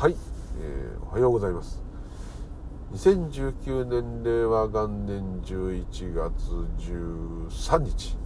[0.00, 0.14] はい、
[0.60, 1.82] えーおはようございます。
[2.92, 6.30] 2019年令和元年11月
[6.88, 8.16] 13日、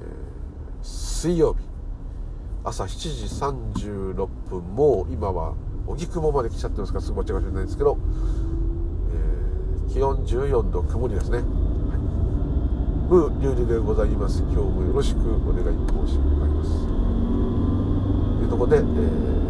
[0.00, 1.60] えー水曜日
[2.64, 5.52] 朝7時36分もう今は
[5.86, 7.98] 荻窪まで来ちゃってますからすぐ間違いないんですけど、
[9.12, 11.46] えー気温14度曇りですね、はい、
[13.10, 14.38] ムーリュウリでございます。
[14.40, 16.70] 今日もよろしくお願い申し上げます。
[18.38, 19.41] というところで、えー、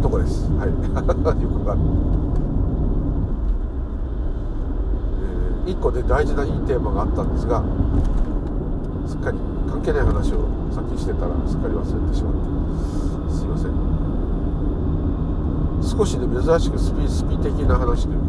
[0.00, 0.48] とこです。
[0.52, 0.68] はい。
[1.42, 1.80] よくわかる
[5.66, 7.62] えー一個で大事ないいテーマがあったんですが
[9.06, 9.38] すっかり
[9.70, 12.38] 関係ない話をさっきしてたらすっかり忘れてしまって。
[13.32, 13.72] すいません。
[15.82, 18.24] 少しで珍しくスピスピ的な話というか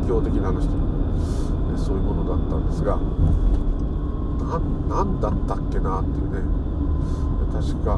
[0.00, 0.86] 仏教的な話というか
[1.74, 2.98] えそういうものだったんですが
[4.48, 6.61] なんなんだったっけなっていうね。
[7.72, 7.96] 確か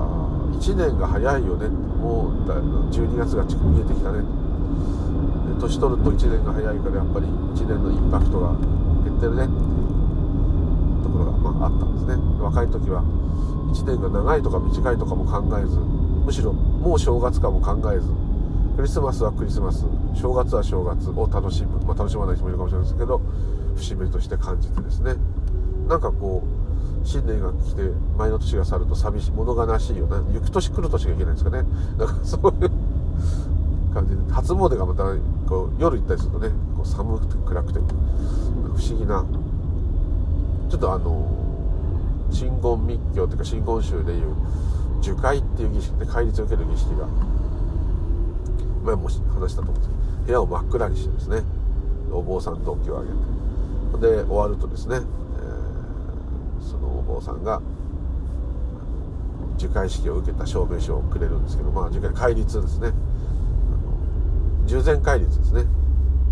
[0.55, 2.47] 1年が早いよねもう
[2.95, 4.23] 12月が見えてきたね。
[5.59, 8.55] 年取ると1年が早いからやっぱり1年のインパクトが
[9.03, 9.45] 減ってるね。
[9.45, 12.23] っていうところが、まあ、あったんですね。
[12.39, 13.03] 若い時は
[13.73, 18.09] 1年が長いとか短いとかも考えずむしろもう正月かも考えず
[18.77, 23.21] クリスマスはクリスマス正月は正月を楽しむ、まあ、楽しまない人もいるかもしれないですけど
[23.77, 25.15] 節目として感じてですね。
[25.89, 26.64] なんかこう
[27.05, 27.83] 新年が来て
[28.17, 30.07] 前の年が去ると寂しい物悲しいよ。
[30.07, 31.65] な行く年来る年がいけないんですかね。
[31.99, 32.71] なんかそういう
[33.93, 35.05] 感じで初詣がまた
[35.47, 37.79] こう夜行ったりするとねこう寒くて暗くて。
[37.79, 39.25] 不思議な。
[40.69, 41.31] ちょっとあの
[42.31, 44.35] 真言密教というか真言宗でいう
[45.01, 47.07] 樹海っていう儀式で戒律を受ける儀式が
[48.85, 51.43] 前も話したと思うんですけど部屋を真っ暗にしてですね
[52.11, 53.45] お坊さんとお経をあげて。
[54.01, 54.99] で終わるとですね、
[57.05, 57.61] 坊さんが
[59.57, 62.89] 受戒式を受けた証明書をくれるんですけどまあ受戒戒律ですね。
[62.89, 65.65] あの従前戒律ですね。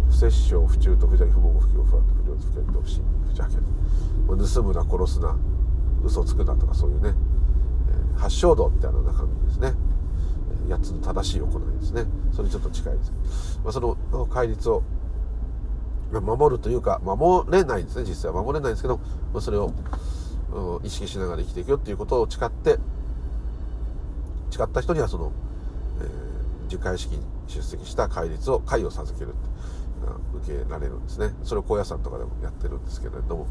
[0.09, 3.61] 不殺生不中と不邪不毛不教不悪不良不健と不信不邪険
[4.27, 5.37] 盗むな殺すな
[6.05, 7.15] 嘘つくなとかそういうね、
[7.89, 9.75] えー八正道みたいな中身ですね。
[10.69, 12.05] 8つの正しい行いですね。
[12.33, 13.97] それちょっと近いです、まあ、その
[14.27, 14.83] 戒律を
[16.13, 18.43] ま守るというか守れないんですね実際は。
[18.43, 18.99] 守れないんですけど、
[19.33, 19.73] まあ、それを
[20.85, 22.79] 意識しながら生きていくよっていうことを誓って
[24.51, 25.33] 誓った人にはその、
[26.01, 26.33] えー
[26.73, 29.39] 受戒式に出席した戒律を戒を授けるって
[30.07, 31.35] あ受けられるんですね。
[31.45, 33.47] それを高野山とかでもやってるんですけれども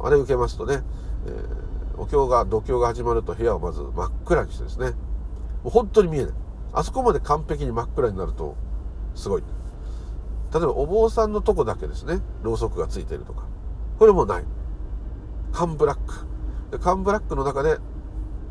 [0.00, 0.82] あれ受けますとね、
[1.26, 4.94] えーお経が度胸が始まると部屋をまず真っ暗にしてですねも
[5.66, 6.34] う本当に見えない。
[6.72, 8.56] あそこまで完璧に真っ暗になると
[9.16, 9.42] すごい。
[10.54, 13.46] 例えばお坊さんのとこだけですねろうそくがついてるとか。
[13.98, 14.44] これもない。
[15.52, 16.26] カンブラック。
[16.70, 17.78] でカンブラックの中で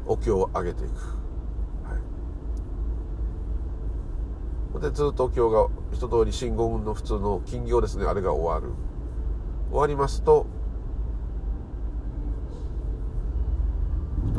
[0.06, 0.94] お経を上げていく、
[1.84, 1.98] は
[4.80, 8.06] い、でずっとお経が一通り真言の普通の金行ですね。
[8.06, 8.74] あれが終わる。
[9.70, 10.46] 終わりますと、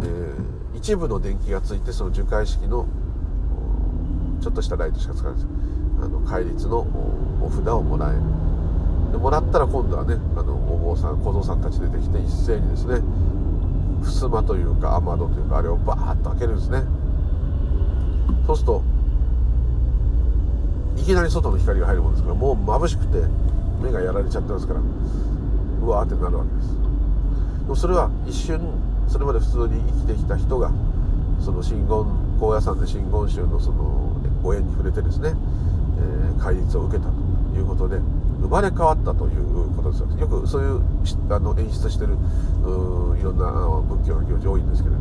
[0.02, 2.88] えー一部の電気がついてその受戒式の
[4.40, 5.54] ちょっとしたライトしか使わないです。
[6.02, 6.78] あの戒律の
[7.40, 8.20] お札をもらえる。
[9.12, 13.00] でもらったら今度はねあのお坊さん小僧さんたち出てきて一斉にですね
[14.02, 16.82] 襖というか雨戸というかあれをバーッと開けるんですね。
[18.46, 18.82] そうすると
[20.96, 23.22] いきなり外の光が入るもんですからもう眩しくて
[23.82, 26.68] 目がやられちゃってますからうわーってなるわけです。
[27.62, 28.60] でもそれは一瞬
[29.08, 30.70] それまで普通に生きてきた人が
[31.40, 32.06] その真言
[32.40, 34.10] 高野山で真言宗のその
[34.42, 35.34] ご縁に触れてですね、
[35.98, 37.14] えー戒律を受けたと
[37.56, 38.00] いうことで
[38.42, 40.82] 生まれ変わったということですよよくそういう
[41.30, 43.46] あの演出してるいろんな
[43.88, 44.94] 仏教の行事多いんですけれ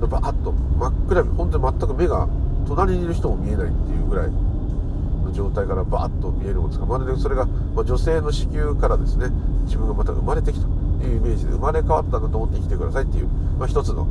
[0.00, 2.28] どバーッと真っ暗に本当に全く目が
[2.68, 9.30] 隣にいる人も見えないっていうぐらいの状態からバーッと見えるもんですがまるでそれが、ま女性の子宮からですね。
[9.64, 10.66] 自分がまた生まれてきた。
[10.98, 13.28] というイメージで生まれ変わったんだと思って生きてくださいっていう、
[13.58, 14.08] まあ、一つの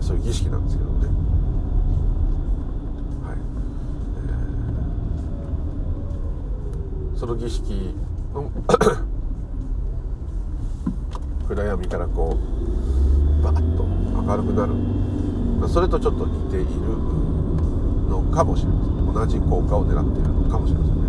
[0.00, 1.06] そういう儀式なんですけどもね。
[3.26, 3.38] はい
[4.18, 7.94] えーその儀式
[8.32, 8.46] の
[11.48, 12.38] 暗闇からこう
[13.42, 14.74] バッと明るくなる、
[15.58, 16.66] まあそれとちょっと似ている
[18.08, 19.12] のかもしれません。
[19.12, 21.00] 同じ効果を狙っているのかもしれませんね。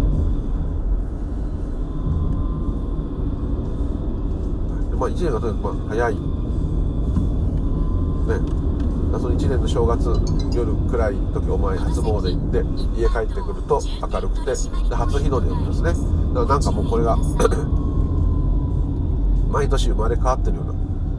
[4.89, 6.15] でまあ1年がとにかくまあ早い。
[6.15, 6.21] ね。
[9.17, 10.07] その1年の正月
[10.53, 12.63] 夜暗い時お前初詣行って
[12.99, 14.51] 家帰ってくると明るくてで
[14.95, 15.93] 初日の出を見ますね。
[16.33, 17.17] だからなんかもうこれが
[19.49, 20.73] 毎年生まれ変わってるような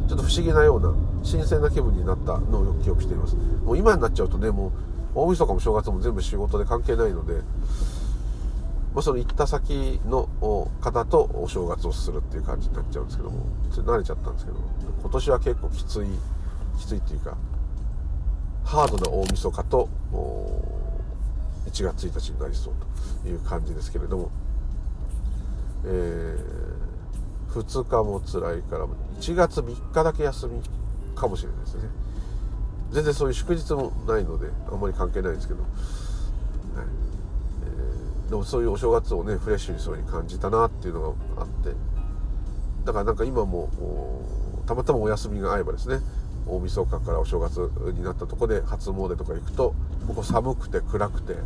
[0.08, 3.34] ちょっと不思議なような新鮮な気分になったのをよく記憶しています。
[3.64, 4.70] もう今になっちゃうとねも
[5.14, 7.34] 大晦日も正月も全部仕事で関係ないので、
[8.94, 10.28] まあ、その行った先の
[10.80, 14.58] 方とお正月をするっていう感じになっちゃうんですけども慣れちゃったんですけど
[15.00, 16.06] 今年は結構きつい
[16.78, 17.36] きついっていうか
[18.70, 19.88] ハードな大晦日と
[21.66, 22.74] 1月1日になりそう
[23.24, 24.30] という感じですけれども、
[25.84, 28.86] えー、2日も辛いから
[29.18, 30.62] 1月3日だけ休み
[31.16, 31.88] かもしれないですね。
[32.92, 35.70] 全然そういう祝日もないのであんまり関係ないんですけど、はい。
[37.64, 41.74] えー、でもそういうお正月をねフレッシュにそういう風に感じたなっていうのがあって。
[42.84, 43.68] だからなんか今も
[44.66, 45.98] たまたまお休みが合えばですね
[46.50, 49.74] 大晦日からお正月になったとこで初詣とか行くと
[50.06, 51.36] ここ寒くて暗くて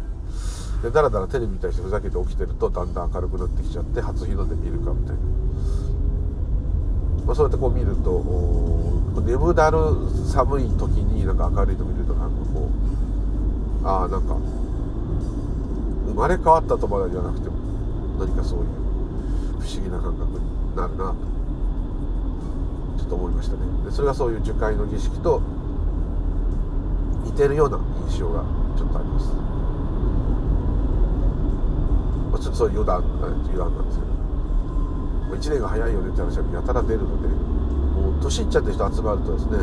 [0.82, 5.22] でだらだらテレビに対してふざけて起きてるとだんだん明るくなってきちゃって初日の出見るかみたいな、
[7.26, 9.78] まあ、そうやってこう見ると眠だる
[10.32, 12.70] 寒い時になんか明るいの見るとなんかこ
[13.82, 14.36] うああなんか
[16.06, 17.56] 生まれ変わったとまでじゃなくても
[18.18, 18.66] 何かそういう
[19.60, 21.33] 不思議な感覚になるなと。
[23.14, 23.60] と思いましたね。
[23.84, 25.40] でそれがそういう樹海の儀式と
[27.24, 27.78] 似てるような
[28.10, 28.42] 印象が
[28.76, 29.26] ちょっとあります、
[32.32, 33.04] まあ、ちょっとそういう余談
[33.46, 34.04] 余談なんですけ
[35.48, 39.58] ど1年が早いよねって話はやたら出るのでもう年いっちゃって人集まるとですね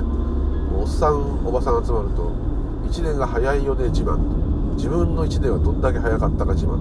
[0.79, 2.31] おっさんおばさん集まると
[2.87, 4.21] 1年が早いよね自慢と
[4.75, 6.79] 自分の1年はどんだけ早かったか自慢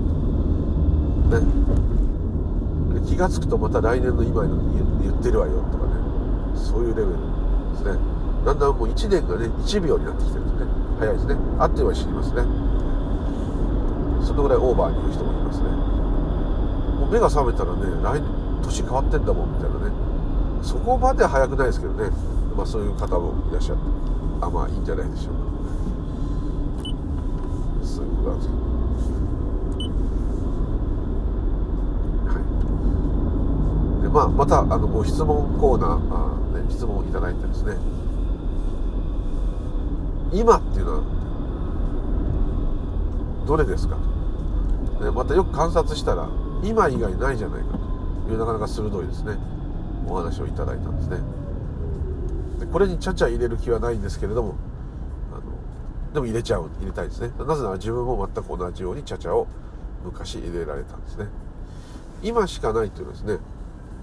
[1.31, 1.71] とね。
[3.07, 4.55] 気が付くとまた来年の今に
[5.03, 6.00] 言ってるわよとかね。
[6.61, 7.17] そういうレベルで
[7.79, 7.99] すね。
[8.45, 10.67] だんだんもう1年がね1秒になってきてるんですね。
[11.01, 11.37] 早いですね。
[11.59, 12.43] あっという間に死にますね。
[14.23, 15.69] そのぐらいオーバーに言う人もいますね。
[17.01, 19.93] もう目が覚めたらね来年変わってんだもんみたいなね。
[20.63, 22.11] そこまで早くないですけどね。
[22.57, 23.83] まあそういう方もいらっしゃって。
[24.43, 25.41] あまあいいんじゃないでしょうか。
[27.85, 28.61] そういうことなんですけど
[34.13, 37.77] まあ、またあのご質問コーナーあー、ね質問をいただいてですね。
[40.33, 41.03] 今っていうのは
[43.47, 43.97] どれですか
[45.01, 46.29] と、またよく観察したら
[46.63, 47.79] 今以外ないじゃないか
[48.27, 49.37] というなかなか鋭いですね。
[50.09, 51.19] お話をいただいたんですね。
[52.59, 54.55] でこれにちゃちゃ入れる気はないんですけれども
[55.33, 55.43] あの
[56.13, 57.31] でも入れちゃう入れたいですね。
[57.39, 59.47] なぜなら自分も全く同じようにちゃちゃを
[60.05, 61.27] 昔入れられたんですね。
[62.23, 63.39] 今しかないというのはですね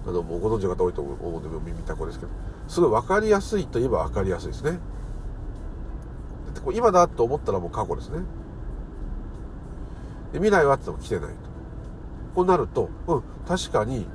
[0.05, 2.31] あのご存知の方多いと思うので耳たこですけど。
[2.67, 4.79] すごい分かりやすいといえば分かりやすいですね。
[6.53, 8.19] でこう今だと思ったらもう過去ですね。
[10.33, 11.35] で未来はっても来てないと。
[12.35, 14.05] こうなるとうん確かに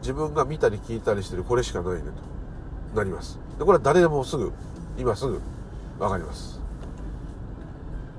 [0.00, 2.02] 自分が見たり聞いたりしてるこれしかないね
[2.92, 2.96] と。
[2.96, 3.38] なります。
[3.58, 4.52] でこれは誰でもすぐ
[4.98, 5.40] 今すぐ
[5.98, 6.60] 分かります。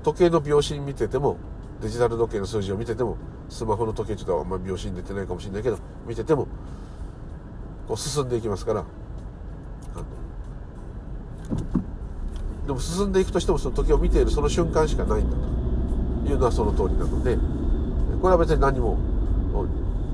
[0.02, 1.36] 時計の秒針見てても
[1.80, 3.16] デジタル時計の数字を見てても
[3.48, 6.46] スマホの時計ちょっとあんまり秒針出てないかもしれないけど見てても
[7.88, 8.84] こう進んでいきますから。
[12.66, 15.36] でも進んでいくとしてもその時を見ているその瞬間しかないんだ
[16.26, 17.36] というのはその通りなので
[18.22, 18.96] これは別に何も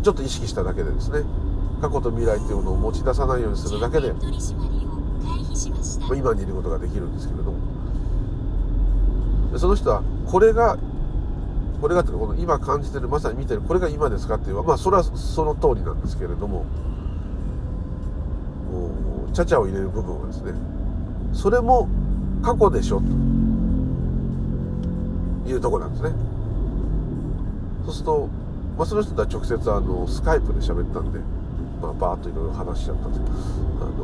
[0.03, 1.23] ちょっと意識しただけでですね
[1.81, 4.13] 過去と未来というものを持ち出さないようにするだけで
[6.13, 7.59] 今にいることができるんですけれども。
[9.59, 10.79] その人はこれが
[11.81, 16.65] これがというかこの今感じてるまさに見てるこれが今ですかっていうのはまあそれはその通りなんですけれども。
[19.33, 20.53] ちゃちゃを入れる部分はですね
[21.33, 21.89] それも
[22.43, 23.07] 過去でしょと
[25.49, 26.11] いうとこなんですね。
[27.85, 28.29] そうすると、
[28.77, 31.19] まあ、その人とは直接あのスカイプで喋ったんで、
[31.83, 33.95] まあ、バーッといろいろ話しちゃったんですけどあの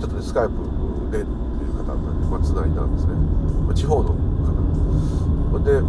[0.00, 0.54] ちょっとねスカイプ
[1.12, 1.32] でってい
[1.70, 3.14] う方なんで、まあ、つないだんですね、
[3.66, 4.24] まあ、地方の方。
[5.64, 5.80] で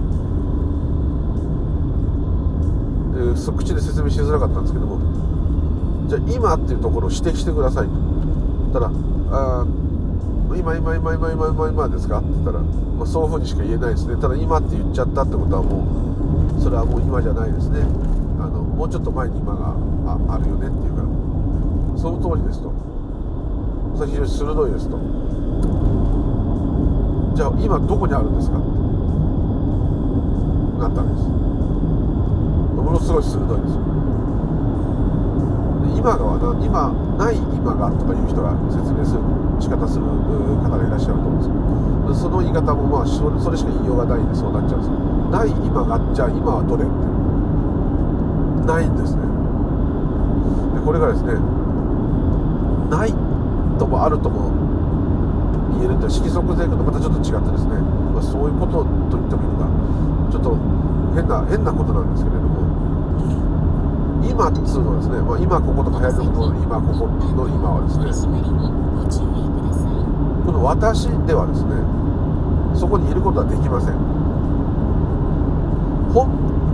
[3.16, 5.00] で口で説明しづらかったんですけども
[6.08, 7.94] じゃあ今っていうところを指摘してくださいと。
[8.74, 8.92] たら
[9.32, 9.66] あ
[10.56, 12.20] 今今今今今今今ですか？
[12.20, 14.16] って言ったら、まあ、そういうふうにしか言えないですね。
[14.22, 17.82] ただ今って言っちゃったってことはもうそれはもう今じゃないですね。
[18.40, 21.08] あのもうちょっと前に今がああるよねっていうから。
[21.98, 22.72] その通りですと。
[23.98, 25.00] それ非常に鋭いですと。
[27.36, 28.60] じゃあ今どこにあるんですか？
[30.86, 31.28] なったわけです。
[31.28, 33.82] ものすごい鋭いですよ。
[36.06, 39.26] 今がはな今ない今がとかいう人が説明する
[39.58, 44.94] 仕方する方がいらっしゃると思うんですけどその言い方もまあそれしか言いようがないんでそうなっちゃうんです
[45.34, 46.94] ない今がじゃあ今はどれって
[48.70, 49.26] ないんですね
[50.78, 51.42] でこれがですね
[52.94, 53.10] ない
[53.82, 54.54] ともあるとも
[55.74, 57.82] 言えるって色即税とまたちょっと違ってですね、
[58.14, 59.74] まあ、そういうことと言ってもいいのか
[60.30, 60.54] ちょっと
[61.18, 62.62] 変な変なことなんですけれども
[64.30, 68.36] 今っつうのはですね、まあ、今こことか流行りのことの今ここの今はですね
[70.46, 71.76] この私ではですね
[72.78, 73.96] そこにいることはできません。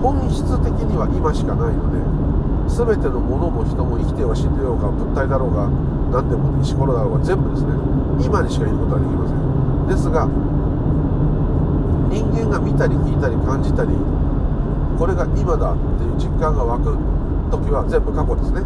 [0.02, 2.02] 本質的には今しかないので
[2.70, 5.70] 全てのものも人も生きては死んでようが物体だろうが
[6.10, 7.74] 何でも石ころだろうが全部ですね
[8.26, 9.38] 今にしかいることはできません。
[9.90, 10.26] ですが
[12.10, 13.94] 人間が見たり聞いたり感じたり
[14.98, 17.11] これが今だっていう実感が湧く
[17.52, 18.64] 時は全部過去ですね。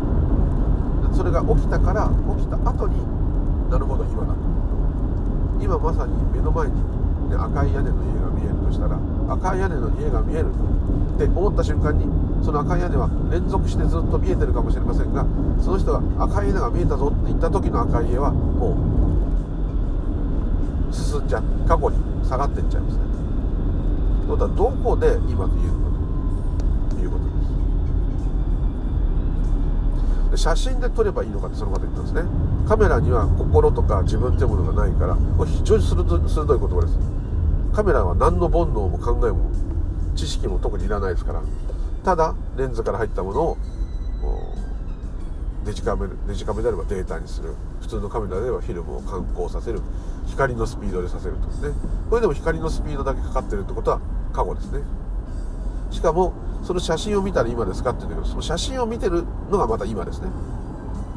[1.15, 2.99] それが起きたから起きた後に
[3.71, 4.35] なるほど今だ
[5.63, 6.75] 今まさに目の前に、
[7.29, 8.99] ね、赤い屋根の家が見えるとしたら
[9.31, 12.05] 赤い屋根の家が見えるって思った瞬間に
[12.43, 15.25] その赤い屋根は連続してずっと見えてるかもしれませんが
[15.63, 18.75] その人が赤い屋根が見えたぞって言った時の赤い家はも
[20.91, 23.03] う進んじゃ過去に下がっていっちゃいますね。
[24.27, 25.85] ということはどこで今という
[30.37, 32.23] 写真で撮ればいいのかってそのこと言ったんですね。
[32.67, 36.99] カメラには心とか自分ってものがないからこれ非常に鋭い鋭い言葉です。
[37.73, 39.51] カメラは何の煩悩も考えも
[40.15, 41.41] 知識も特にいらないですから
[42.03, 43.57] ただレンズから入ったものを
[45.65, 47.53] デジカメデジカメであればデータにする。
[47.81, 49.81] 普通のカメラではフィルムを観光させる。
[50.27, 51.75] 光のスピードでさせるとですね。
[52.09, 53.99] これでも光のスピードだけかかってるってことは
[54.33, 54.79] 過去ですね。
[55.95, 60.27] しかもその写真を見たら今ですかって言うんだけどその写真を見てるのがまた今ですね。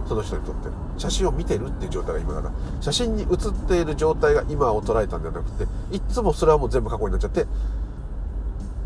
[0.07, 0.69] その人にとって。
[0.97, 2.55] 写真を見てるっていう状態が今だから。
[2.81, 7.47] 写真に写っている状態が今を捉えたんじゃなくていつもそれはもう全部過去になっちゃって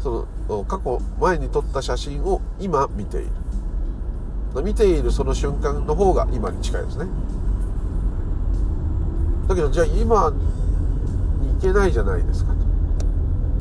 [0.00, 4.62] その過去前に撮った写真を今見ている。
[4.64, 7.06] 見ているその瞬間の方が今に近いですね。
[9.46, 12.52] だけどじゃあ今に行けないじゃないですか。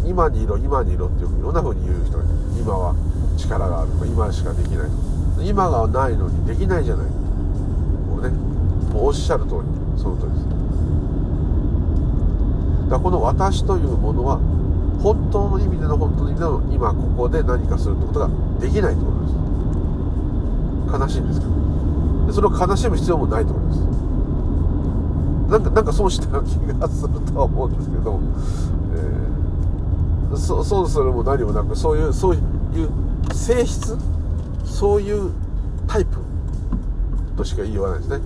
[0.05, 2.24] 今にいろ今にいろっていういろんなふうに言う人が
[2.60, 2.96] 今は
[3.38, 3.91] 力がある。
[3.91, 4.89] とか今しかできない。
[5.36, 7.08] と今がないのにできないじゃない。
[7.08, 8.29] もうね
[8.93, 9.62] もうおっしゃる通り
[9.98, 10.46] その通りです。
[12.86, 14.38] だからこの私というものは
[15.01, 18.29] 本当の意味での本当の意味での今ここで何かするってことが
[18.60, 19.34] できないってことです。
[21.00, 21.51] 悲しいんですけど。
[22.31, 23.79] それを悲しむ必要もないってことです。
[25.51, 28.20] なんかなんかそうした気がするとは思うんですけど、
[28.96, 29.21] えー、
[30.38, 32.41] そそうするも何もなくそういうそういう
[33.33, 33.97] 性質？
[34.65, 35.31] そういう
[35.88, 36.17] タイプ？
[37.38, 38.25] としか言いようがないですね。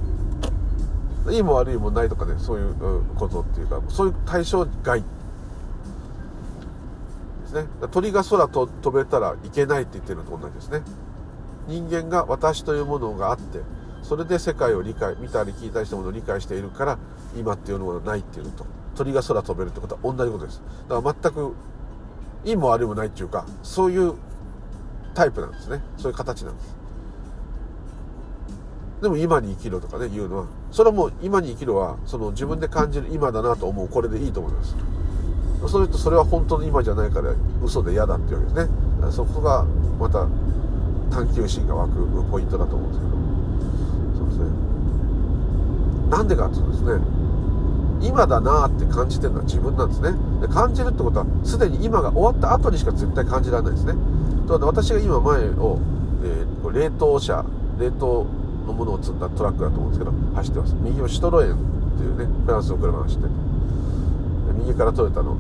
[1.32, 2.76] いいも悪いもないとかねそういう
[3.16, 5.02] ことっていうかそういう対象外。
[5.02, 5.08] で
[7.48, 7.66] すね。
[7.92, 10.82] 鳥が空と飛べたらいけないって言ってるのと同じですね。
[11.68, 13.62] 人間が私というものがあって
[14.04, 17.00] それで世界を理解見たり聞いたりしたものを理解しているから
[17.36, 20.62] 今っていうのはないっていうのと鳥が空飛べるってことは同じことです。
[20.88, 21.56] だから全く
[22.46, 24.14] いいも悪いもないっていうかそういう
[25.14, 25.82] タイプなんですね。
[25.98, 26.76] そういう形なんです。
[29.02, 30.46] でも今に生きろとかね言うのは。
[30.72, 34.76] それはもう今に生きろはその自分で感じる今だなと思うこれでいいと思います。
[35.68, 37.34] そうとそれは本当の今じゃないから
[37.64, 39.12] 嘘で嫌だっていうわけですね。
[39.12, 39.66] そこが
[40.00, 40.28] また
[41.10, 43.16] 探求心が湧くポイントだと思うんですけど。
[44.20, 44.46] そうですね。
[46.10, 46.92] なんでかっていうとですね
[48.06, 50.14] 今だなって感じてるのは自分なんですね。
[50.42, 53.94] で感じるってことはすでに今が終わった後にしか絶対感じられないですね。
[54.48, 55.80] と私が今前を、
[56.24, 57.44] えー、冷凍車
[57.80, 58.26] 冷凍
[58.68, 60.76] のものを積んだトラックだと思うんですけど走ってます。
[60.82, 61.58] 右をシトロエンっ
[61.98, 63.34] ていうねフランスの車が走ってて。
[64.60, 65.36] 右からトヨタの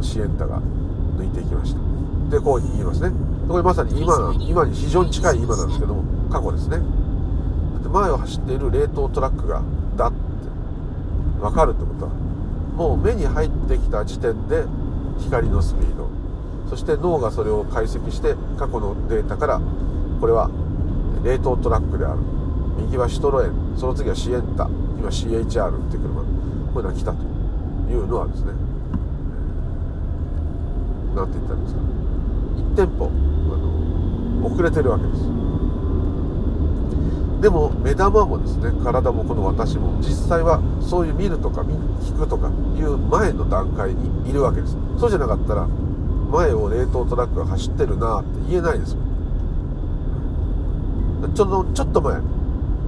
[0.00, 0.60] シエンタが
[1.18, 1.80] 抜いていきました。
[2.30, 3.10] でこう言いますね。
[3.48, 6.78] これまさに今今に非常に近い今なんですけども過去ですね。
[7.82, 9.62] で前を走っている冷凍トラックが
[9.96, 10.21] だって
[11.42, 12.12] 分かるってことは
[12.76, 14.64] もう目に入ってきた時点で
[15.18, 16.08] 光のスピード。
[16.70, 19.60] そして脳がそれを解析して過去のデータから
[20.20, 20.50] これは
[21.22, 22.20] 冷凍トラックである。
[22.78, 26.22] 右はシトロエンその次はシエンタ今 CHR っていう車。
[26.22, 26.26] こ
[26.76, 27.22] ういうのが来たと
[27.90, 28.52] いうのはですね。
[31.14, 31.80] 何て言ったらいいんですか。
[32.56, 33.56] 1店舗あ
[34.40, 35.51] の遅れてるわけです。
[37.42, 42.46] でも目玉もですね体もこの私も実際はそういう見るとか聞くとか
[42.78, 44.76] いう前の段階にいるわけです。
[44.96, 48.96] そうじゃなかったら前を冷凍トラックが走ってるなって言えないです。
[51.34, 52.20] ちょっとちょっと前。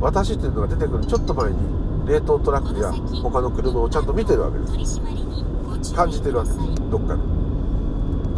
[0.01, 1.57] 私っていうのが出てくるちょっと前に
[2.07, 2.93] 冷凍トラックや
[3.23, 5.01] 他の車をちゃんと見てるわけです。
[5.97, 6.91] 感じてるわけです。
[6.91, 7.23] どっかで。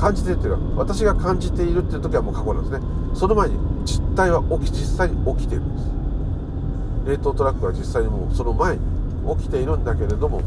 [0.00, 2.86] 感じてるっていうのは私が感じているっていう時はもう過去なんですね。
[3.12, 5.96] その前に実態は起き実際に起きてるんです。
[7.06, 8.82] 冷凍トラックは実際にもうその前に
[9.38, 10.42] 起きているんだけれども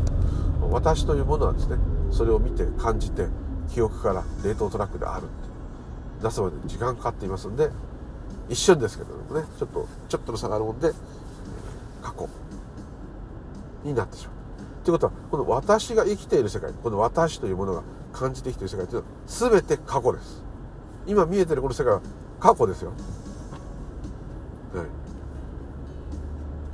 [0.72, 1.78] 私というものはですね
[2.12, 3.28] それを見て感じて
[3.74, 5.32] 記憶から冷凍トラックであるって
[6.24, 7.70] 出すまで時間かかっていますんで
[8.50, 10.92] 一瞬ですけどもねちょっとちょっとの差があるもんで
[12.01, 12.28] 過去
[13.84, 14.36] になってしまう。
[14.84, 20.44] ということはこの私が生きている世界この私というものが感じてきている世界というのは全て過去です。
[21.06, 22.01] 今見えてるこの世界は
[22.39, 22.92] 過去ですよ、
[24.74, 24.86] はい、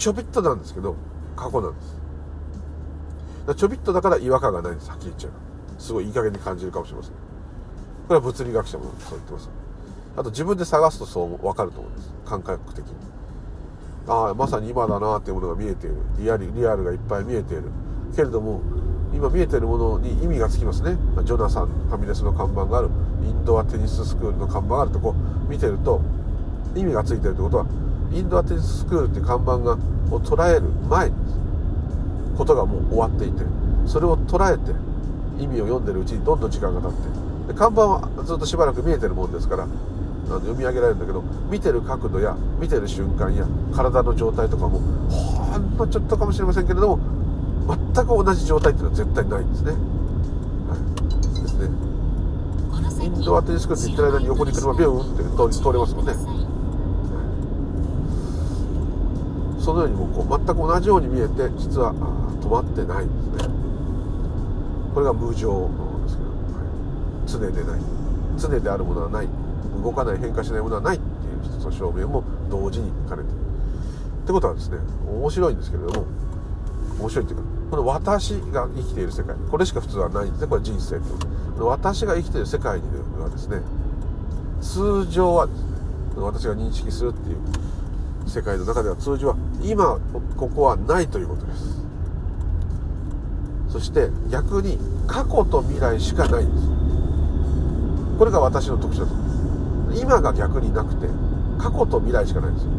[0.06, 0.96] ちょびっとなんですけど
[1.36, 3.56] 過去なんです。
[3.56, 5.32] ちょびっとだから違和感がないんですはっきり言っちゃう
[5.82, 7.12] すごいいい加減に感じるかもしれません。
[7.12, 7.18] こ
[8.10, 9.50] れは物理学者もそう言ってます。
[10.16, 12.14] あと自分で探すとそう分かると思うんです。
[12.24, 12.94] 感覚的に。
[14.08, 15.96] ああまさに今だなっていうものが見えている。
[16.20, 17.64] リアルリアルがいっぱい見えている。
[18.16, 18.62] けれども
[19.12, 21.00] 今見えてるものに意味がつきますね。
[21.24, 22.90] ジョナサンファミレスの看板がある。
[23.24, 25.16] インドアテニススクールの看板があるとこ
[25.50, 26.00] 見てると
[26.76, 27.66] 意味がついてるってことは
[28.16, 29.74] インドアテニススクールって看板が
[30.10, 31.16] を捉える前に
[32.38, 33.44] ことがもう終わっていて
[33.86, 34.72] それを捉えて
[35.38, 36.92] 意味を読んでるうちにどんどん時間が経っ
[37.48, 43.46] てで看板はずっとしばらく見えてるもんですからあの読み上げられるんだけど見てる角度や見てる瞬間や
[43.76, 47.16] 体の状態とかもほんのちょっとかもしれませんけれども
[47.94, 49.72] 全く同じ状態っていうのは絶対ないんですね。
[49.72, 53.06] はい、ですね。
[53.06, 56.35] インドアテニスクって言ってる間に横に車ビューンって通通れますもんね。
[59.66, 63.54] そのようにもこう全く同じように見えて実は止まってないんですね。
[64.94, 65.68] これが無常
[66.06, 67.82] ですけど、はい、常でない。
[68.38, 69.28] 常であるものはない。
[69.84, 73.46] 動かない変化しないものはないっていう一つの証明も同時に兼ねてる。
[74.26, 76.06] ってことはですね面白いんですけれども
[77.00, 81.10] 面白いっていうかこの私が生きている世界これしか普通はないんですねこれ人生って
[81.54, 82.88] この私が生きている世界に
[83.20, 83.62] はですね
[84.62, 85.66] 通常はですね
[86.18, 87.38] 私が認識するっていう
[88.28, 89.36] 世界の中では通常は
[89.70, 90.00] 今
[90.38, 91.82] ここはないということです。
[93.70, 96.68] そして逆に過去と未来しかないんです。
[98.18, 99.16] これが私の特徴だと。
[100.00, 101.08] 今が逆になくて
[101.58, 102.72] 過去と未来しかないんですよ。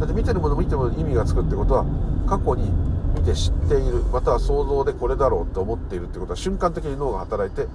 [0.00, 1.84] だって見てるもの見てるものに意味がつくってことは
[2.28, 2.70] 過去に
[3.14, 7.66] 見て知っているまたは想像でこれだろうって思っているってことは瞬間的に脳が働いて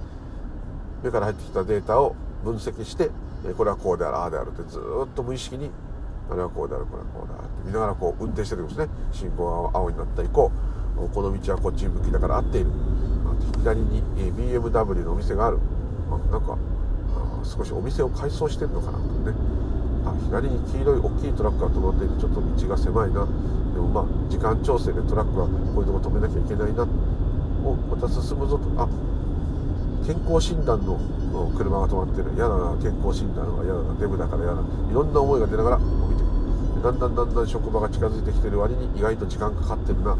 [1.02, 3.10] 目から入ってきたデータを分析して
[3.58, 5.70] これはこうであるああであるってずっと無意識に
[6.30, 8.88] あれはこうであるこれはこうだって見ながらこう運転してるんですね。
[9.12, 10.50] 信号が青になった以降
[11.12, 12.70] この道はこっち向きだから合っている。
[13.58, 15.58] 左に BMW のお店がある。
[16.10, 16.56] あなんか
[17.44, 19.34] 少しお店を改装してるのかなとね。
[20.06, 23.26] あ左に黄色い大きいトラックが止まっていてちょっと道が狭いな。
[23.74, 26.86] でもまあ時間調整でトラックはこういうとこ止めなきゃいけないな。
[27.64, 28.64] おまた進むぞと。
[28.80, 28.88] あ
[30.04, 31.00] 健康診断の
[31.56, 36.24] 車が止まってる嫌だな健康診断は嫌だなデブだから嫌だいろんな思いが出ながら見て
[36.76, 40.16] るだんだんだんだん職場が近づいてきてる割に意外と時間かかってるな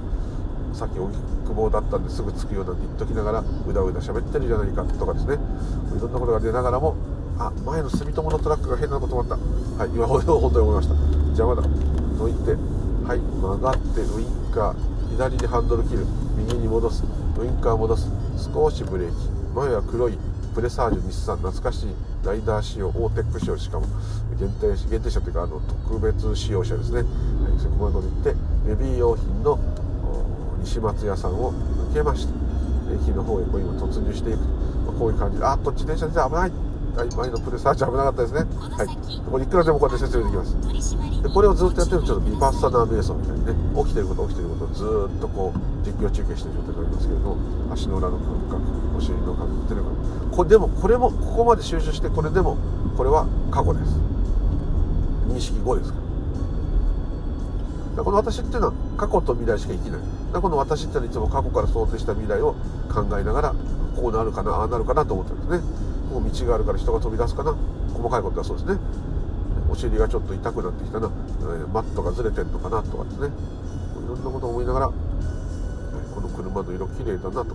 [0.72, 6.96] さっき荻窪だったんですぐ着くようなんて言っときながらうだうだ喋ってるじゃないかとかですねいろんなことが出ながらも
[7.38, 9.38] あ前の住友のトラックが変なこと止まっ
[9.76, 10.94] たはい今ほど本当に思いました
[11.36, 11.68] 邪魔だと
[12.26, 12.56] 言って
[13.04, 14.74] はい曲がってウインカー
[15.12, 16.06] 左にハンドル切る
[16.38, 17.04] 右に戻す
[17.38, 18.08] ウインカー戻す
[18.42, 20.18] 少しブレーキ前は黒い
[20.52, 23.86] プレサージュ日産懐かしいライダー仕様オーテック仕様しかも
[24.38, 27.06] 限定限定車というかあの特別仕様車ですね、はい、
[27.60, 28.34] そこまで行って
[28.66, 29.58] ベビー用品の
[30.58, 32.34] 西松屋さんを抜けまして
[32.94, 35.38] 駅の方へこう今突入していく、まあ、こういう感じ。
[35.38, 36.52] であっと自転車で危ない。
[36.94, 38.46] はい、前のプレサーチ危なかったですね。
[38.54, 38.88] はい。
[39.26, 40.54] これいくらでもこうやって説明できます。
[41.22, 43.52] で、これをずっとやってると、ちょっとビパッサナー瞑想みたいにね、
[43.82, 47.36] 起きてること、起きてることをずっとこう、実況中継してる状態になりますけれども、
[47.74, 48.62] 足の裏の感覚、
[48.94, 49.96] お尻の感覚、手の感
[50.30, 50.36] 覚。
[50.36, 52.56] これでも、これも、ここまで収集して、これでも、
[52.96, 53.98] これは過去です。
[55.26, 55.98] 認識後ですか
[57.96, 58.04] ら。
[58.04, 60.00] この私っていうのは過去と未来しか生きない。
[60.32, 62.54] だこの私っていうのはいつも過去から想定した未来を
[62.92, 63.54] 考えながら、
[63.96, 65.93] こうなるかな、ああなるかなと思ってるんですね。
[66.14, 67.56] こう道があるから人が飛び出すかな。
[67.92, 68.78] 細かいことはそうですね。
[69.68, 71.10] お尻がちょっと痛くなってきたな、え
[71.72, 73.26] マットがずれてんのかなとかですね。
[73.26, 77.54] いろんなことを思いながら、この車の色綺麗だなと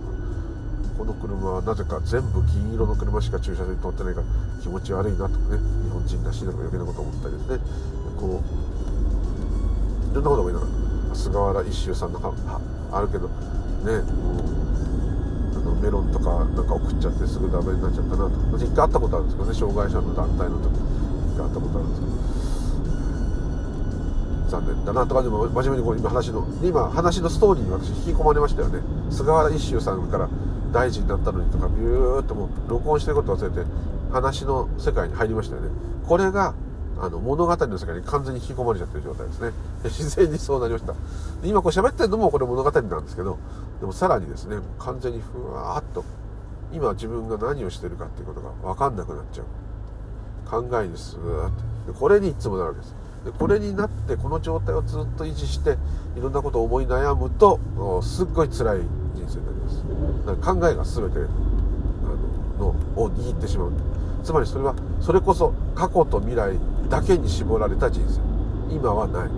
[0.98, 4.26] この車はなぜか全部銀色の車しか駐車場に通ってないから
[4.60, 5.58] 気持ち悪いなとかね。
[5.84, 7.58] 日本人らしいなとか余計なこと思ったりですね。
[8.20, 11.16] こういろんなことを思いながら。
[11.16, 12.20] 菅原一秀さんの
[12.92, 14.89] あるけどねもう
[15.76, 22.20] メロンとかなんか送っちゃってすぐダメになっちゃったなと私一回会ったことあるんですけどね障害者の団体の時一回会ったことあるんですけど。
[24.50, 28.80] 残念だなとかでも真面目にこう今話の今話のストーリーに私引き込まれましたよね。
[29.10, 30.28] 菅原一秀さんから
[30.72, 33.70] 大臣になったのにとかビューッともう録音してること忘れて
[34.12, 35.68] 話の世界に入りましたよね。
[36.06, 36.54] これが
[37.00, 39.52] あの物語の世界に完全に引き込まれちゃってる状態ですね。
[39.84, 40.94] 自然にそうなりました。
[41.44, 43.38] 今こう喋ってるのもこれ物語なんですけど
[43.80, 46.04] でもさらにですね完全にふわっと
[46.72, 49.46] 今自分が何をしてるかっていうことが分かんなくなっちゃう。
[50.48, 51.50] 考えにスーッ
[51.86, 51.94] と。
[51.94, 52.94] これにいつもなるわけです。
[53.24, 55.76] でこれになってこの状態をずっと維持して
[56.16, 57.58] いろんなことを思い悩むと
[58.02, 58.78] すっごい辛い
[59.14, 59.84] 人生になります。
[60.26, 63.72] だか考えが全てあののを握ってしまう。
[64.22, 68.20] つまりそれはそれこそ過去と未来だけに絞られた人生。
[68.74, 69.30] 今はない、はい、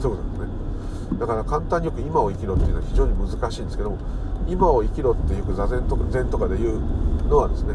[0.00, 0.55] そういうことですね。
[1.18, 3.98] だから簡単によく今を生きろっていうのは非常に難しいんですけども
[4.48, 6.80] 今を生きろってよく座禅とか禅とかで言う
[7.28, 7.74] のはですね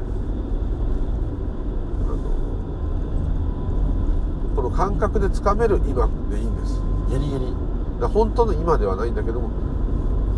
[4.56, 6.82] この感覚でつかめる今でいいんです。
[7.10, 7.54] ギリギリ。
[8.00, 9.50] だ本当の今ではないんだけども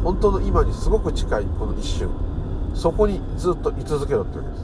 [0.03, 2.09] 本当の今にすごく近いこの一瞬。
[2.75, 4.61] そこにずっと居続けろってわけです、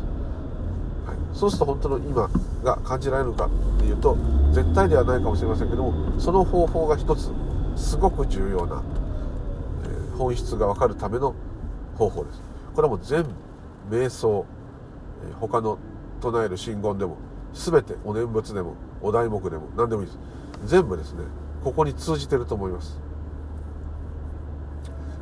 [1.05, 2.29] はい、そうすると本当の今
[2.63, 4.17] が感じられるかっていうと
[4.51, 7.31] 絶対ではないかもしれませんけどもその方法が一つ。
[7.79, 8.83] すごく重要な、
[9.85, 11.33] え、本質が分かるための
[11.97, 12.41] 方法です。
[12.75, 13.23] これはもう全
[13.89, 14.45] 部瞑想、
[15.27, 15.79] え、他の
[16.21, 17.17] 唱える真言でも
[17.53, 20.19] 全てお念仏でもお題目でも何でもいいです。
[20.65, 21.23] 全部ですね。
[21.63, 22.99] ここに通じてると思います。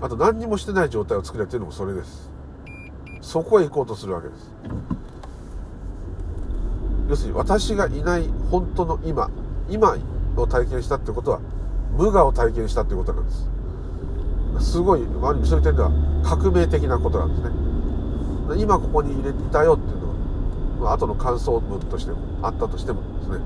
[0.02, 2.30] あと何にもしてない状態を作れっていうのもそれです。
[3.22, 4.52] そこへ行こうとするわけです。
[7.10, 9.30] 要するに私がいない本当の今
[9.70, 9.96] 今
[10.36, 11.40] を体験したってことは
[11.96, 14.72] 無我を体験したってことなんです。
[14.72, 15.02] すごい
[15.44, 15.92] そういう点では
[16.24, 18.62] 革命的なことなんですね。
[18.62, 23.38] 今ここに入れたよっていうのは後の感想文としてもあったとしてもですね。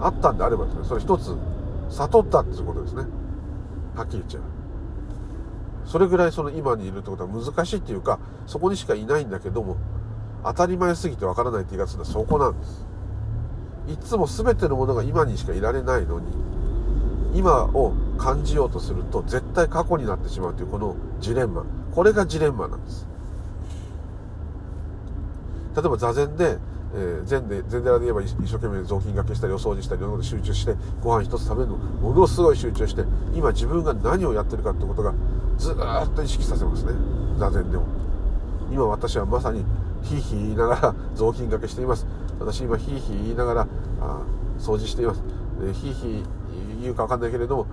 [0.00, 1.36] あったんであればですねそれ一つ
[1.90, 3.04] 悟ったっていうことですね。
[3.94, 4.42] はっきり言っちゃう
[5.84, 9.76] それぐらいその今にいるってことは難しいっていうかそこにしかいないんだけども
[10.44, 12.86] 当たり前すぎてわからないって言い方するのはそこなんです。
[13.88, 16.26] いつも全てのものが今にしかいられないのに
[17.34, 21.64] 今を感じようとすると絶対過去になってしまうというこのジレンマ。
[21.94, 23.06] これがジレンマなんです。
[25.76, 26.58] 例えば座禅で
[26.92, 35.14] えー、禅で禅寺で言えば一生懸命雑巾がけしたりお掃除したりいろんなこと集中してご飯一つ食べるのものすごい集中して今自分が何をやってるかってことが
[35.56, 35.76] ずっ
[36.14, 36.92] と意識させますね。
[37.38, 37.86] 座禅でも。
[38.72, 39.64] 今私はまさに
[40.02, 42.06] ヒーヒー言いながら雑巾がけしています。
[42.40, 43.68] 私今ヒーヒー言いながら
[44.00, 44.22] あ
[44.58, 45.22] 掃除しています、
[45.74, 46.24] ヒーヒー
[46.82, 47.66] 言うか分かんないけれども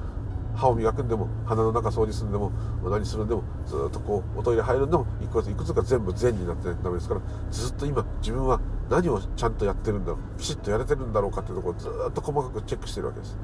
[0.56, 2.52] 歯を磨くんでも鼻の中掃除するんでも
[2.84, 13.38] 何するんでもずっとこうおトイレ入るんでもいくついくつか全部善になってないとダメですからずっと今自分は何をちゃんとやってるんだろうきちっとやれてるんだろうかっていうところをずっと細かくチェックしてるわけです。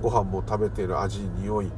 [0.00, 1.72] ご飯も食べている味匂い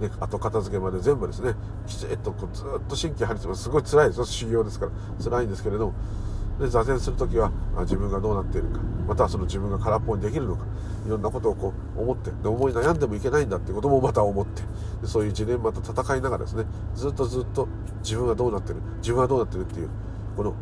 [0.00, 1.54] ね、後片付けまで全部ですね
[1.86, 4.24] きちっとこうずっと神経張り詰めすごい辛いです。
[4.26, 4.92] 修行ですから
[5.22, 5.94] 辛いんですけれども
[6.60, 10.64] で座禅する時は自分がどうなっているかまたはその自分が空っぽにできるのか
[11.08, 14.60] いろんなことをこう思ってで思い悩んでもいけないんだっていうこともまた思って
[15.00, 17.66] でそういうジレンマと戦いながらですねずっとずっと
[18.02, 19.88] 自分はどうなってる自分はどうなってるっていう
[20.36, 20.54] この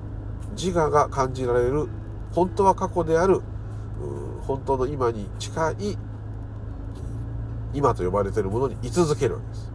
[0.52, 1.88] 自我が感じられる
[2.32, 3.40] 本当は過去である
[4.46, 5.98] 本当の今に近い
[7.74, 9.72] 今と呼ばれているものに居続けるわけです。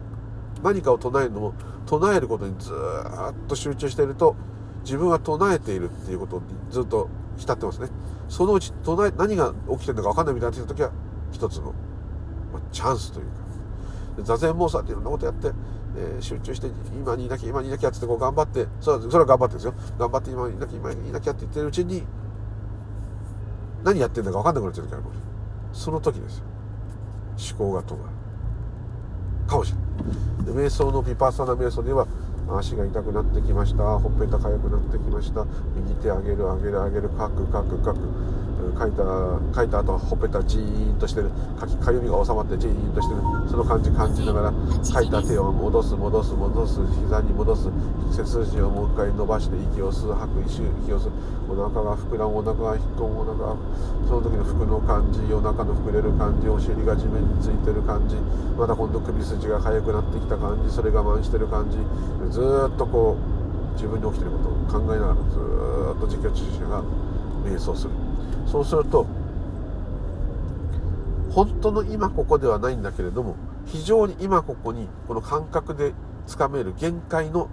[0.62, 1.54] 何かを唱えるのも
[1.84, 4.36] 唱えることにずっと集中していると
[4.84, 7.88] 自分は唱えているっていうことにずっと浸ってますね。
[8.32, 10.90] そのうち唱え何が起きてるのか分かんないみたいな時は
[11.32, 11.74] 一つの、
[12.50, 15.52] まあ、チャンスというか座禅妄想っていろんなことやって、
[15.98, 19.74] えー、集中して今にいなきゃ今にいなきゃってこう頑張ってそれはそれは頑張ってですよ。
[19.98, 22.04] 頑張って今にいなきゃ今にいなきゃって言ってるうちに
[23.84, 25.10] 何やってんだか分かんなくなっちゃう時ありま
[25.74, 26.44] すその時ですよ。
[27.54, 29.46] 思考が止まる。
[29.46, 30.64] かもしれない。
[30.64, 32.06] 瞑想のピパーサナ瞑想では
[32.50, 33.98] 足が痛くなってきました。
[33.98, 35.46] ほっぺたかゆくなってきました。
[35.76, 38.00] 右手上げる上げる上げるカクカクカク
[38.78, 39.02] 書いた
[39.54, 41.30] 書いた後ほっぺたジーンとしてる。
[41.58, 43.20] かきかゆみが収まってジーンとしてる。
[43.50, 44.52] その感じ感じながら
[44.84, 46.80] 書いた手を戻す戻す戻す。
[47.00, 47.68] 膝に戻す。
[48.12, 50.12] 背筋をもう一回伸ばして息を吸う。
[50.12, 51.12] 吐く一周息を吸う。
[51.50, 53.56] お腹が膨らむお腹が引っ込むお腹が
[54.08, 58.16] その時の服の感じお腹の膨れる感じお尻が地面についてる感じ。
[58.56, 60.72] また今度首筋が速くなってきた感じ。
[60.72, 61.78] それ我慢してる感じ。
[62.30, 62.40] ず
[62.72, 66.82] っとこう自分に起きてることを考えながらずっと自己中心が
[67.44, 67.90] 瞑想する。
[68.46, 69.06] そうすると
[71.30, 75.92] 本当の今ここではないんだけれども非常に今ここにこの感覚で
[76.26, 77.48] つかめる限界の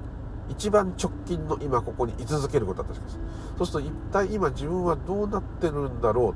[0.50, 3.18] 一番直近の今ここに居続けることだとします。
[3.58, 6.30] そうすると一体今自分はどうなってるんだろ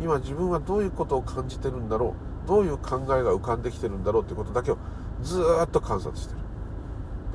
[0.00, 0.02] う？
[0.02, 2.14] 今自分はどういうことを感じてるんだろ
[2.44, 2.48] う？
[2.48, 4.24] どういう考えが浮かんできてるんだろう？
[4.24, 4.76] ということだけを
[5.22, 6.43] ずっと観察してる。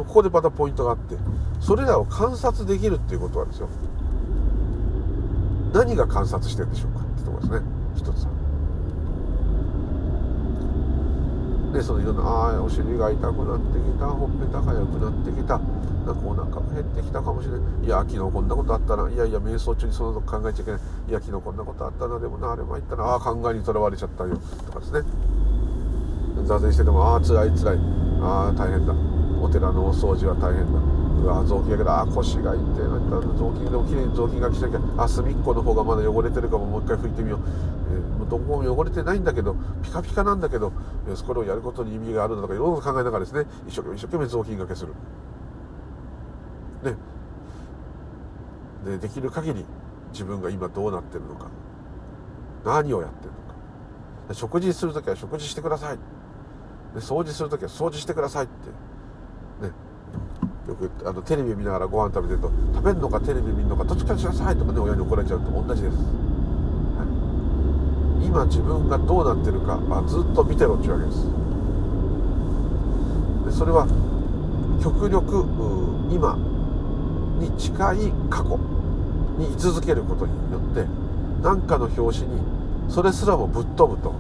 [0.04, 1.16] ここでまたポイントがあって
[1.60, 3.68] それらを観察できるっていうことはですよ。
[5.74, 7.60] 何が観察してるんでしょうかってとこですね。
[7.96, 8.26] 一つ。
[8.26, 8.30] は
[11.74, 17.62] でそのいろんなああお尻が痛くなってきたほっぺたが痒くなってきたなんかお腹が減ってきたかもしれない。
[17.86, 19.08] いや昨日こんなことあったな。
[19.10, 20.82] いやいや瞑想中にそのこと考えちゃいけない。
[21.10, 22.18] いや昨日こんなことあったな。
[22.20, 23.04] でもなあれ参ったな。
[23.04, 24.40] ああ考えにとらわれちゃったよ。
[24.66, 25.02] とかですね。
[26.46, 27.80] 座禅しててもああ辛い辛い。
[28.24, 29.19] ああ大変だ。
[29.42, 30.80] お寺のお掃除は大変だ。
[31.20, 35.04] うわ雑巾がけどあ腰が痛いな雑巾でもきれいに雑巾がきしなきゃ。
[35.04, 36.66] あ隅っこの方がまだ汚れてるかも。
[36.66, 37.40] もう一回拭いてみよう、
[37.92, 40.72] えー、どこも汚れてないんだけどピカピカなんだけど、
[41.08, 44.94] えー、これをやることに意味があるのとかいろいろ考えながらですね一生懸命一生懸命雑巾がけする。
[46.84, 46.96] ね。
[48.86, 49.66] でできる限り
[50.14, 51.48] 自分が今どうなってるのか。
[52.66, 53.38] 何をやってるの
[54.28, 54.34] か。
[54.34, 55.98] 食事する時は食事してください。
[56.94, 58.54] で掃除する時は掃除してくださいって。
[60.70, 66.02] よくあのテレビ見ながらご飯食べてると食べるのかテレビ見るのかどっちかにしなさいとかね親に怒られちゃうと同じです、は
[68.22, 71.26] い、今自分がどうなってるか、まあ、ずっと見てろっていうわけです。
[73.46, 73.88] でそれは
[74.84, 75.44] 極力
[76.14, 76.38] 今
[77.40, 78.60] に近い過去
[79.38, 80.86] に居続けることによって
[81.42, 82.42] 何かの表紙に
[82.90, 84.14] それすらもぶっ飛ぶと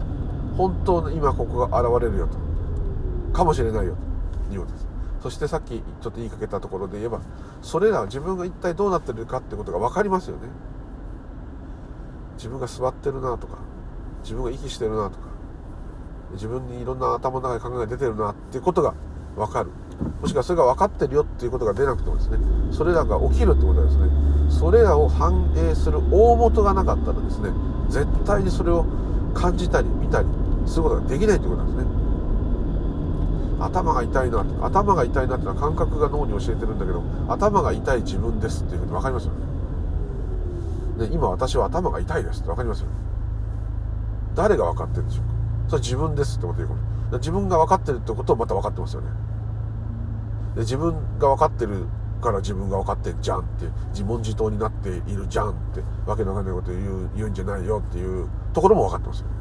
[0.58, 2.38] 本当の今ここが現れるよと
[3.38, 3.96] かもしれないよ
[4.50, 4.89] ということです。
[5.22, 7.22] そしてさっきちょっと言いかけたところで言えば
[7.62, 10.44] それらは自分が一体どうなってるかってことが分かりますよね。
[12.38, 13.58] 自分が座ってるなとか
[14.24, 15.28] 自分が息してるなとか
[16.32, 18.94] 自分にいろんな頭の中に考えが出てるなっていうことが
[19.36, 19.72] 分かる。
[20.22, 22.38] もしくはそれが分かってるよっていうことが出なくてもですね
[22.72, 24.08] それらが起きるってことはですね。
[24.50, 27.52] それらを反映する大元がなかったらですね
[27.90, 28.86] 絶対にそれを
[29.34, 30.28] 感じたり見たり
[30.66, 31.99] することができないということなんですね。
[33.60, 39.34] 頭が痛いな頭が痛いなってのは感覚が脳に教えてるんだけど頭が痛い自分ですっていうふうに分かりますよ
[40.98, 41.08] ね。
[41.08, 42.94] ね今私は頭が痛いですって分かりますよね。
[44.36, 45.34] 誰が分かってるんでしょうか。
[45.68, 49.10] それは自分ですってこと言うかも自分が分かってるってことをまた分かってますよね。
[50.56, 51.86] で自分が分かってる
[52.22, 59.34] から自分が分かってんじゃんって自問自答になっているじゃんってわけのわかんないこと言う言うんじゃないよっていうところも分かってますよね。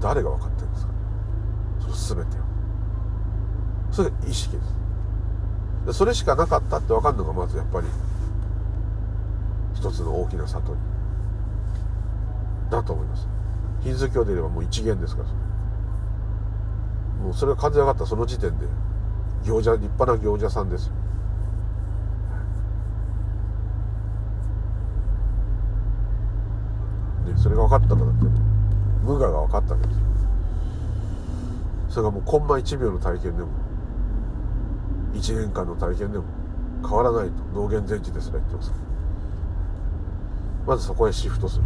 [0.00, 0.92] 誰が分かってるんですか。
[1.80, 2.47] その全てを
[3.98, 4.62] それ意識で
[5.88, 5.98] す。
[5.98, 7.88] それしかなかったって分かるのがまずやっぱり
[9.74, 10.80] 一つの大きな悟り
[12.70, 13.26] だと思います。
[13.80, 15.40] ヒンズー教で言えばもう一元ですからそれ。
[17.24, 18.66] もうそれが完全上がったその時点で
[19.44, 20.92] 行者立派な行者さんですよ。
[27.26, 28.26] ね、それが分かったらだって
[29.02, 30.04] 無我が分かったわけですよ。
[31.88, 33.48] それがもうコンマ1秒の体験でも
[35.14, 36.24] 1年間の体験でも
[36.82, 38.72] 変わらないと道元全知ですら言ってます。
[40.66, 41.64] まずそこへシフトする。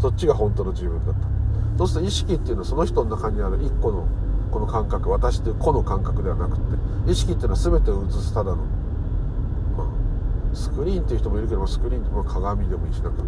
[0.00, 1.34] そっちが本当の自分だった。
[1.78, 4.06] そうすると意識っていうのはその人の中にある一個の
[4.50, 6.60] この感覚私という個の感覚ではなくっ
[7.04, 8.62] て意識っていうのは全てを映すただの、ま
[9.82, 13.24] あ、スクリーンっていう人もいるけどスクリーンって、まあ、鏡でもいいしなんか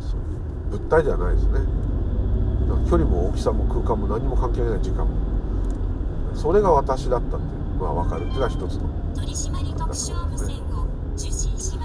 [0.00, 1.60] そういう物体ではないですね。
[2.90, 5.16] 距離も大きさも空間も何も関係ない時間も。
[6.34, 7.67] それが私だったっていう。
[7.78, 8.88] まあ分かるっていうのは一つの。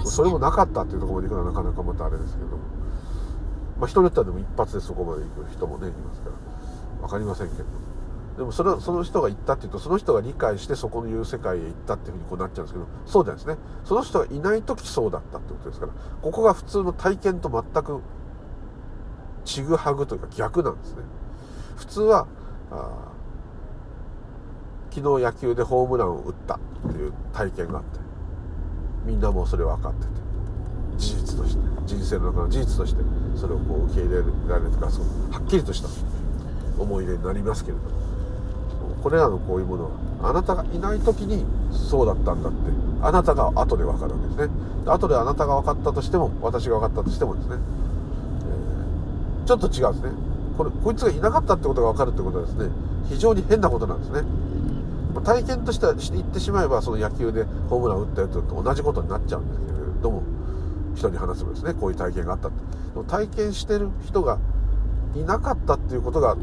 [0.04, 2.46] それもなかったっていうところまで行くのはなかなかまたあれですけど
[3.78, 6.36] まあ人によってはでも一発でそこまで行く人もねいますから。
[7.00, 7.64] 分かりませんけど。
[8.38, 13.62] でもそれその人が行ったっていうとその人が理解してそこのいう世界へ行ったっていうふうにこうなっちゃうんですけどそうじゃないですね。
[13.84, 18.00] その人がいない時そうだったってことですからここが普通の体験と全く
[19.44, 21.02] ちぐはぐというか逆なんですね。
[21.76, 22.26] 普通は
[22.72, 23.12] あ
[24.94, 26.58] 昨日野球でホームランを打ったっ
[26.92, 27.98] ていう体験があって
[29.04, 30.06] みんなもそれ分かってて
[30.98, 33.02] 事実として人生の中の事実として
[33.34, 34.16] それをこう受け入れ
[34.48, 35.88] られるとかそうはっきりとした
[36.78, 37.90] 思い出になりますけれども
[39.02, 42.58] これらのこういうものはあなたがいない時にそうだったんだって
[43.02, 44.54] あなたが後で分かるわけですね。
[44.86, 47.56] 後であなたが分かったとしても私が分かったとしてもですね、
[49.42, 50.16] えー、ちょっと違うんですね。
[50.56, 52.70] これこいつがいなかったってことが分かるってことはですね
[53.08, 54.22] 非常に変なことなんですね。
[55.20, 60.22] 体験としてはして言ってしまえばその野球でホームラン打ったやつと同じことになっちゃうんですけれども
[60.96, 61.74] 人に話すもですね。
[61.74, 62.54] こういう体験があったで
[62.94, 64.38] も体験してる人が
[65.14, 66.36] いなかったっていうことが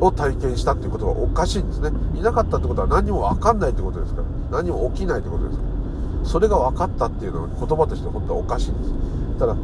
[0.00, 1.90] を体験したっていうことはおかしいんですね。
[2.14, 4.62] いなかったってことは何も分かんないってことですから。
[4.62, 6.24] 何も起きないってことですから。
[6.24, 9.38] それが分かったっていうのは言葉として本当はおかしいんです。
[9.38, 9.56] ただ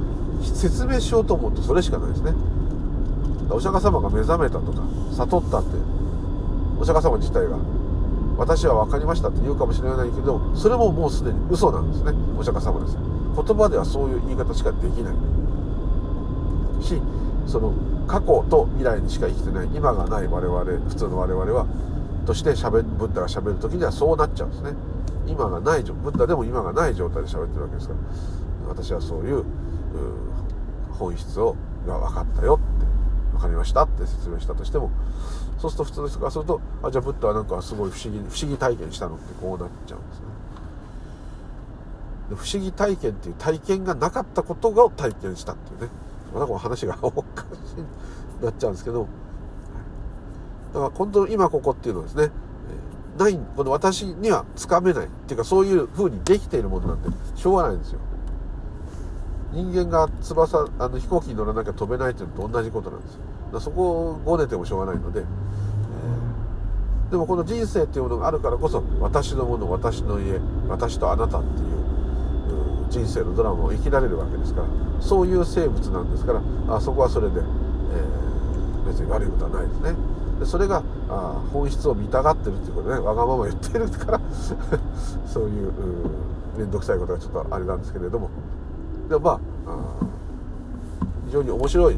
[0.43, 2.33] 説明しようと思うとそれしかないですね。
[3.51, 5.71] お釈迦様が目覚めたとか悟ったって
[6.79, 7.59] お釈迦様自体が
[8.41, 12.13] 私は分かりましたって言うかもしれないけどそれももうすでに嘘なんですね。
[12.39, 15.15] お釈迦様です言葉ではそういう言い方しかできない。
[16.83, 17.01] し
[17.47, 17.75] その
[18.09, 21.67] 過去と未来にしか生きてない今がない我々普通の我々は
[22.25, 24.73] としてしゃべブッダがしゃべる時にはそうなっちゃうんですね。
[25.27, 28.01] 今がないブッダでも今がない状態で喋ってるわけですから。
[28.71, 29.45] 私はそういう
[30.93, 32.87] 本質をが分かったよって
[33.33, 34.91] 分かりましたって説明したとしても
[35.61, 36.25] そうすると普通の人か？
[36.25, 40.25] らするとあじゃあブッダはなんかすごい不思議不思議体験したのってこうなっちゃうんですね。
[42.31, 45.89] 不思議体験っていう体験がなかったことを体験したっていうね。
[46.33, 47.75] またこの話がおかし
[48.41, 49.07] いなっちゃうんですけど。
[50.73, 52.31] だから本当の今ここっていうのはですね
[53.19, 57.99] ないこの私にはつかめないっていうかそういう風にできているものなんてしょうがないんですよ。
[59.53, 63.21] 人間が翼あの飛行機に乗らなきゃ飛べないっていうのと同じことなんですよ。
[63.53, 71.81] だそこをごねてもしょうがないので、えー、でもこの人生っていうものがあるからこそ私のもの私の家私とあなたっていう
[72.91, 74.67] 人生のドラマを生きられるわけですから
[75.01, 79.95] そういう生物なんですからあそこはそれで、えー、別に悪いことはないですね。
[80.41, 84.21] でそれがあ本質を見たがってるっていうことねわがまま言ってるから
[85.29, 85.73] そういう
[86.57, 88.31] 面倒くさいことがちょっとあれなんですけれども。
[89.09, 89.39] でもまあ
[91.27, 91.97] 非常に面白い、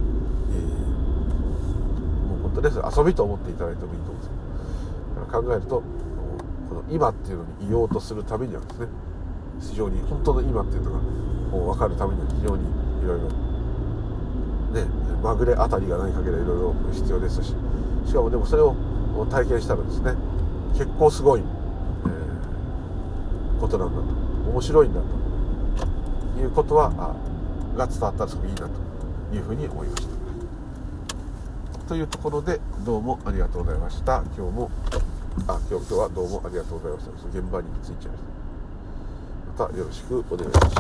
[2.53, 5.83] えー、もう本当です遊びと思っていただいてもいいと思うんですけど考えると
[6.69, 8.87] この今っていうのにいようとするためにはですね
[9.61, 13.29] 非常に本当の今っていうのがもう分かるためには非常にいろいろ
[14.73, 14.87] ね
[15.23, 17.55] まぐれあたりがない限りいろいろ必要ですし
[18.07, 18.75] しかもでもそれを
[19.31, 20.15] 体験したらですね
[20.73, 27.33] 結構すごい、えー、ことなんだと面白いんだということはあ
[27.77, 30.12] が伝わったらすごくいいなというふうに思いました。
[31.89, 34.23] というところでどうもありがとうございました。
[34.37, 34.71] 今日も
[35.47, 37.13] あ今日今日はどうもありがとうございました。
[37.39, 38.23] 現場に着いちゃいまし
[39.57, 39.65] た。
[39.65, 40.77] またよろしくお願いします。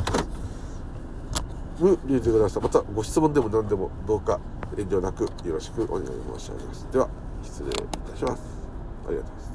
[1.80, 2.62] ルーズください。
[2.62, 4.38] またご質問でも何でもどうか
[4.76, 6.06] 遠慮なくよろしくお願い
[6.38, 6.86] 申し上げます。
[6.92, 7.08] では、
[7.42, 7.72] 失礼い
[8.10, 8.42] たします。
[9.06, 9.51] ありがとうございます。